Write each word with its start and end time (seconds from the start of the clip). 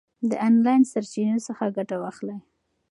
د 0.29 0.31
آنلاین 0.47 0.81
سرچینو 0.91 1.39
څخه 1.47 1.73
ګټه 1.77 1.95
واخلئ. 2.03 2.37